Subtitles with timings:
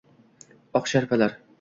[0.81, 1.39] Oq sharpalar